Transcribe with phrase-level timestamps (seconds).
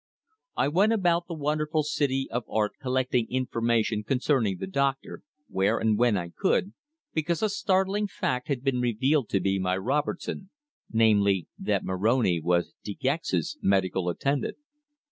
[0.57, 5.95] I went about the wonderful city of art collecting information concerning the doctor, where and
[5.95, 6.73] when I could,
[7.13, 10.49] because a startling fact had been revealed to me by Robertson,
[10.91, 14.57] namely, that Moroni was De Gex's medical attendant.